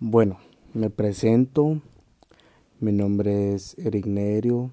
[0.00, 0.38] Bueno,
[0.74, 1.82] me presento.
[2.78, 4.70] Mi nombre es Eric Nerio.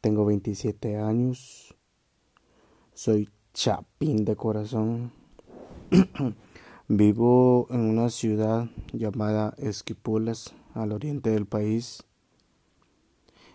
[0.00, 1.76] Tengo 27 años.
[2.92, 5.12] Soy chapín de corazón.
[6.88, 12.02] Vivo en una ciudad llamada Esquipulas, al oriente del país.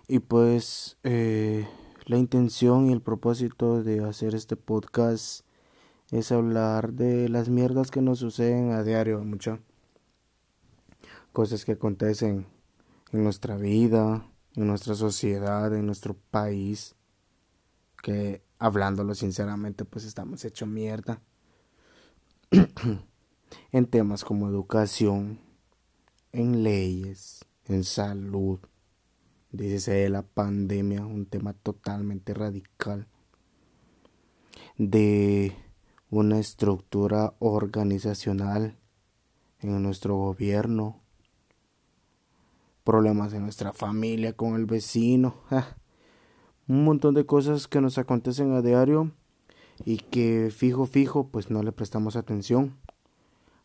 [0.07, 1.67] Y pues eh,
[2.05, 5.45] la intención y el propósito de hacer este podcast
[6.11, 9.59] es hablar de las mierdas que nos suceden a diario, mucha
[11.31, 12.47] cosas que acontecen
[13.11, 16.95] en nuestra vida, en nuestra sociedad, en nuestro país,
[18.01, 21.21] que hablándolo sinceramente pues estamos hecho mierda.
[23.73, 25.41] En temas como educación,
[26.31, 28.59] en leyes, en salud,
[29.51, 33.07] dice la pandemia, un tema totalmente radical,
[34.77, 35.53] de
[36.09, 38.77] una estructura organizacional
[39.59, 41.00] en nuestro gobierno,
[42.83, 45.35] problemas en nuestra familia, con el vecino,
[46.67, 49.11] un montón de cosas que nos acontecen a diario
[49.85, 52.77] y que fijo fijo pues no le prestamos atención,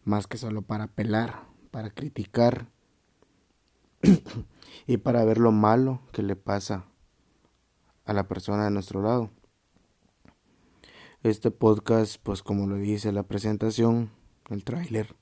[0.05, 2.69] más que solo para pelar, para criticar
[4.87, 6.87] y para ver lo malo que le pasa
[8.05, 9.31] a la persona de nuestro lado.
[11.22, 14.11] Este podcast, pues como lo dice la presentación,
[14.48, 15.17] el tráiler,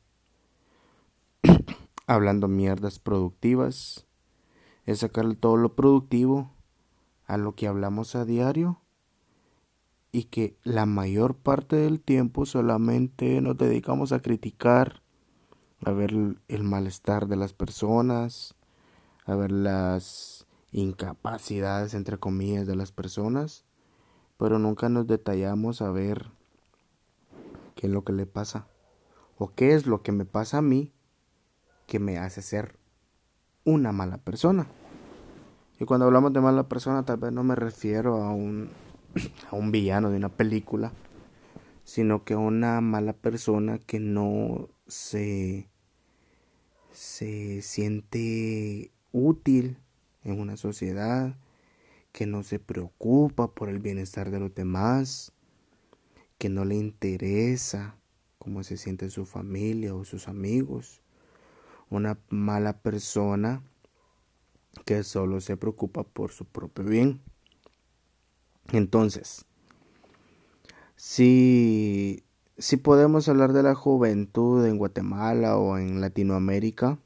[2.07, 4.07] hablando mierdas productivas,
[4.87, 6.51] es sacarle todo lo productivo
[7.27, 8.81] a lo que hablamos a diario
[10.13, 15.03] y que la mayor parte del tiempo solamente nos dedicamos a criticar,
[15.85, 16.13] a ver
[16.49, 18.55] el malestar de las personas,
[19.27, 23.65] a ver las incapacidades entre comillas de las personas,
[24.37, 26.31] pero nunca nos detallamos a ver
[27.75, 28.67] qué es lo que le pasa
[29.39, 30.93] o qué es lo que me pasa a mí
[31.87, 32.77] que me hace ser
[33.65, 34.67] una mala persona.
[35.81, 38.71] Y cuando hablamos de mala persona, tal vez no me refiero a un,
[39.51, 40.93] a un villano de una película,
[41.85, 45.69] sino que a una mala persona que no se,
[46.93, 49.79] se siente útil
[50.23, 51.37] en una sociedad,
[52.13, 55.33] que no se preocupa por el bienestar de los demás,
[56.39, 57.97] que no le interesa
[58.39, 61.03] cómo se siente su familia o sus amigos,
[61.91, 63.63] una mala persona
[64.85, 67.23] que solo se preocupa por su propio bien.
[68.73, 69.45] Entonces,
[70.97, 72.25] si,
[72.59, 76.99] si podemos hablar de la juventud en Guatemala o en Latinoamérica,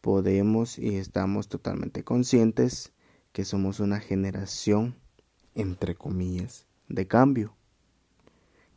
[0.00, 2.92] podemos y estamos totalmente conscientes
[3.32, 4.96] que somos una generación,
[5.54, 7.54] entre comillas, de cambio.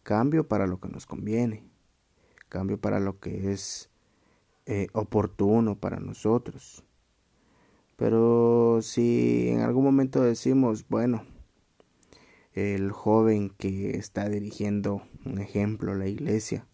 [0.03, 1.69] Cambio para lo que nos conviene,
[2.47, 3.89] cambio para lo que es
[4.71, 6.83] eh, oportuno para nosotros.
[7.95, 11.25] Pero si en algún momento decimos, bueno,
[12.53, 16.67] el joven que está dirigiendo un ejemplo, la iglesia,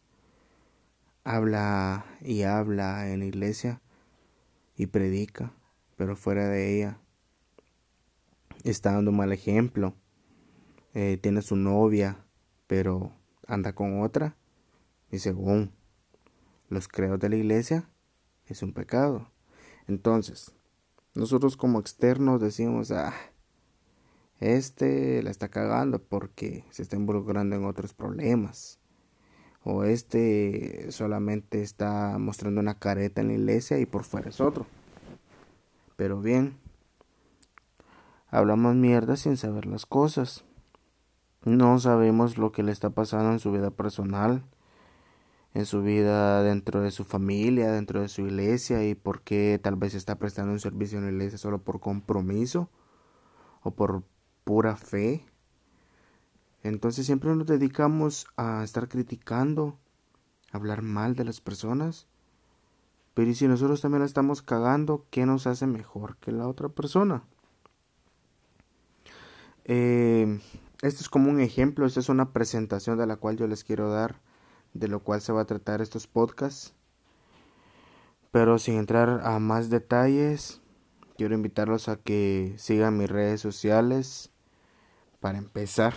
[1.23, 3.81] habla y habla en la iglesia
[4.75, 5.53] y predica,
[5.95, 6.99] pero fuera de ella
[8.65, 9.95] está dando mal ejemplo,
[10.93, 12.25] eh, tiene su novia,
[12.67, 13.13] pero
[13.47, 14.35] anda con otra,
[15.11, 15.71] y según
[16.69, 17.89] los credos de la iglesia,
[18.47, 19.29] es un pecado.
[19.87, 20.51] Entonces,
[21.13, 23.13] nosotros como externos decimos, ah,
[24.39, 28.79] este la está cagando porque se está involucrando en otros problemas.
[29.63, 34.67] O este solamente está mostrando una careta en la iglesia y por fuera es otro.
[35.95, 36.57] Pero bien,
[38.27, 40.43] hablamos mierda sin saber las cosas.
[41.43, 44.43] No sabemos lo que le está pasando en su vida personal,
[45.55, 49.77] en su vida dentro de su familia, dentro de su iglesia y por qué tal
[49.77, 52.69] vez está prestando un servicio en la iglesia solo por compromiso
[53.61, 54.03] o por
[54.43, 55.25] pura fe.
[56.61, 59.79] Entonces siempre nos dedicamos a estar criticando,
[60.51, 62.05] a hablar mal de las personas.
[63.13, 66.67] Pero y si nosotros también la estamos cagando, ¿qué nos hace mejor que la otra
[66.67, 67.23] persona?
[69.63, 70.37] Eh,
[70.81, 73.89] esto es como un ejemplo, esta es una presentación de la cual yo les quiero
[73.89, 74.19] dar
[74.75, 76.73] de lo cual se va a tratar estos podcasts.
[78.31, 80.61] Pero sin entrar a más detalles,
[81.17, 84.29] quiero invitarlos a que sigan mis redes sociales.
[85.21, 85.95] Para empezar,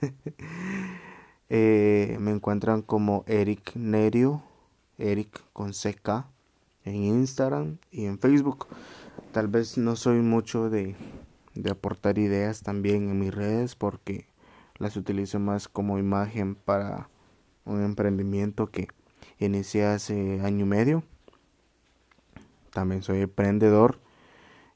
[1.50, 4.42] eh, me encuentran como Eric Nerio,
[4.96, 6.24] Eric con CK,
[6.84, 8.68] en Instagram y en Facebook.
[9.32, 10.94] Tal vez no soy mucho de,
[11.54, 14.28] de aportar ideas también en mis redes porque
[14.78, 17.10] las utilizo más como imagen para
[17.70, 18.88] un emprendimiento que
[19.38, 21.02] inicié hace año y medio.
[22.72, 23.98] También soy emprendedor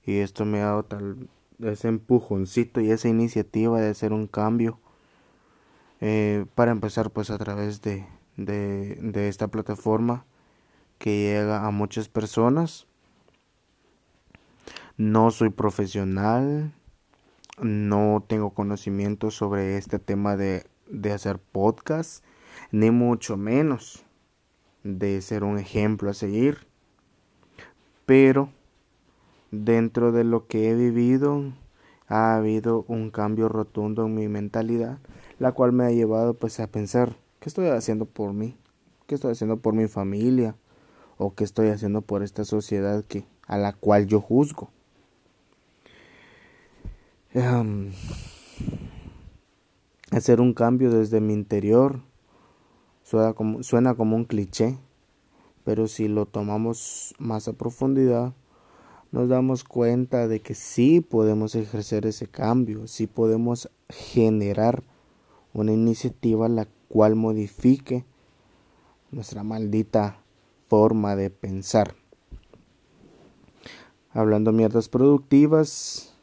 [0.05, 1.29] y esto me ha dado tal
[1.61, 4.81] ese empujoncito y esa iniciativa de hacer un cambio
[6.01, 8.07] eh, para empezar pues a través de,
[8.37, 10.27] de, esta plataforma
[10.99, 12.87] que llega a muchas personas.
[14.97, 16.73] No soy profesional
[17.61, 22.25] no tengo conocimiento sobre este tema de, de hacer podcast
[22.73, 24.05] ni mucho menos
[24.83, 26.67] de ser un ejemplo a seguir
[28.07, 28.51] pero
[29.51, 31.53] dentro de lo que he vivido
[32.09, 34.99] ha habido un cambio rotundo en mi mentalidad,
[35.39, 38.57] la cual me ha llevado pues a pensar, ¿qué estoy haciendo por mí?
[39.07, 40.55] ¿Qué estoy haciendo por mi familia?
[41.17, 44.71] ¿O qué estoy haciendo por esta sociedad que a la cual yo juzgo?
[50.13, 51.99] hacer un cambio desde mi interior
[53.05, 54.77] suena como, suena como un cliché,
[55.63, 58.35] pero si lo tomamos más a profundidad,
[59.13, 64.83] nos damos cuenta de que sí podemos ejercer ese cambio, sí podemos generar
[65.53, 68.05] una iniciativa la cual modifique
[69.13, 70.19] nuestra maldita
[70.67, 71.95] forma de pensar.
[74.11, 76.14] Hablando mierdas productivas,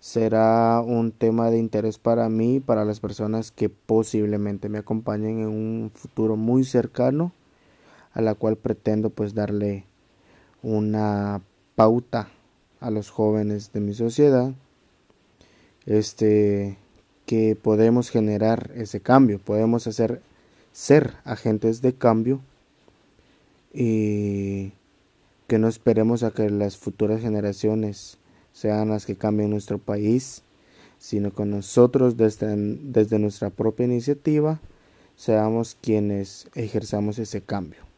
[0.00, 5.48] será un tema de interés para mí, para las personas que posiblemente me acompañen en
[5.48, 7.32] un futuro muy cercano,
[8.12, 9.84] a la cual pretendo pues darle
[10.62, 11.42] una
[11.76, 12.28] pauta
[12.80, 14.52] a los jóvenes de mi sociedad
[15.86, 16.76] este
[17.26, 20.20] que podemos generar ese cambio podemos hacer
[20.72, 22.40] ser agentes de cambio
[23.72, 24.72] y
[25.46, 28.18] que no esperemos a que las futuras generaciones
[28.60, 30.42] sean las que cambien nuestro país
[30.98, 34.60] sino que nosotros desde, desde nuestra propia iniciativa
[35.16, 37.89] seamos quienes ejerzamos ese cambio